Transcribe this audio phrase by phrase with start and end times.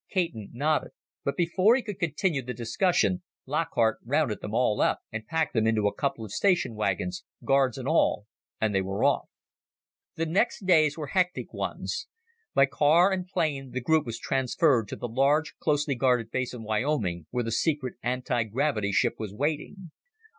[0.09, 5.53] Caton nodded, but before he could continue the discussion, Lockhart rounded them all up, packed
[5.53, 8.25] them into a couple of station wagons, guards and all,
[8.59, 9.29] and they were off.
[10.15, 12.07] The next days were hectic ones.
[12.55, 16.63] By car and plane the group was transferred to the large, closely guarded base in
[16.63, 19.91] Wyoming where the secret anti gravity ship was waiting.